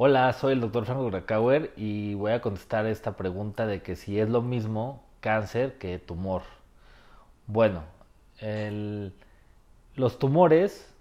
[0.00, 4.20] Hola, soy el doctor Franco Krakauer y voy a contestar esta pregunta de que si
[4.20, 6.42] es lo mismo cáncer que tumor.
[7.48, 7.82] Bueno,
[9.96, 10.94] los tumores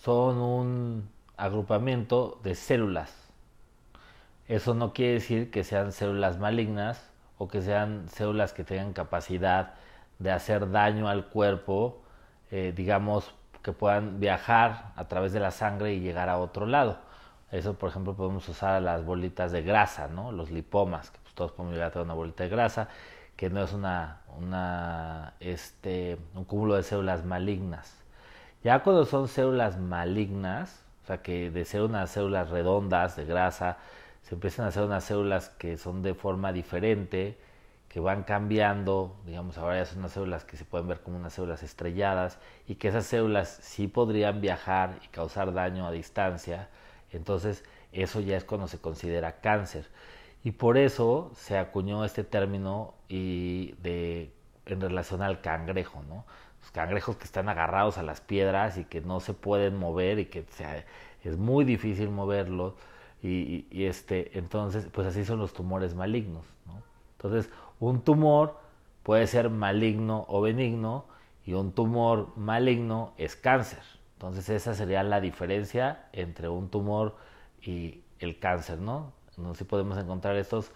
[0.00, 3.12] son un agrupamiento de células.
[4.46, 9.74] Eso no quiere decir que sean células malignas o que sean células que tengan capacidad
[10.20, 12.02] de hacer daño al cuerpo,
[12.50, 16.98] eh, digamos, que puedan viajar a través de la sangre y llegar a otro lado.
[17.50, 20.32] Eso, por ejemplo, podemos usar las bolitas de grasa, ¿no?
[20.32, 22.88] Los lipomas, que pues, todos podemos llegar a tener una bolita de grasa,
[23.36, 27.96] que no es una, una, este, un cúmulo de células malignas.
[28.64, 33.78] Ya cuando son células malignas, o sea, que de ser unas células redondas de grasa,
[34.22, 37.38] se empiezan a hacer unas células que son de forma diferente,
[37.88, 41.32] que van cambiando, digamos, ahora ya son unas células que se pueden ver como unas
[41.32, 46.68] células estrelladas y que esas células sí podrían viajar y causar daño a distancia,
[47.12, 49.86] entonces, eso ya es cuando se considera cáncer.
[50.44, 54.32] Y por eso se acuñó este término y de,
[54.66, 56.24] en relación al cangrejo, ¿no?
[56.60, 60.26] Los cangrejos que están agarrados a las piedras y que no se pueden mover y
[60.26, 60.44] que
[61.24, 62.74] es muy difícil moverlos.
[63.22, 66.82] Y, y, este, entonces, pues así son los tumores malignos, ¿no?
[67.18, 68.58] Entonces, un tumor
[69.02, 71.04] puede ser maligno o benigno
[71.44, 73.82] y un tumor maligno es cáncer.
[74.14, 77.16] Entonces esa sería la diferencia entre un tumor
[77.62, 79.12] y el cáncer, ¿no?
[79.36, 80.72] No si podemos encontrar estos.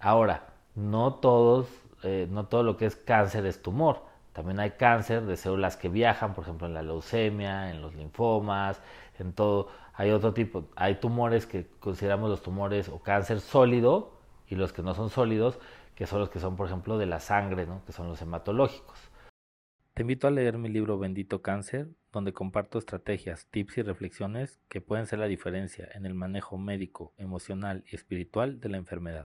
[0.00, 1.66] Ahora, no todos,
[2.02, 4.02] eh, no todo lo que es cáncer es tumor.
[4.32, 8.80] También hay cáncer de células que viajan, por ejemplo, en la leucemia, en los linfomas,
[9.18, 9.68] en todo.
[9.94, 14.12] Hay otro tipo, hay tumores que consideramos los tumores o cáncer sólido
[14.48, 15.58] y los que no son sólidos,
[15.94, 17.84] que son los que son, por ejemplo, de la sangre, ¿no?
[17.84, 18.98] que son los hematológicos.
[19.94, 24.80] Te invito a leer mi libro Bendito Cáncer, donde comparto estrategias, tips y reflexiones que
[24.80, 29.24] pueden ser la diferencia en el manejo médico, emocional y espiritual de la enfermedad.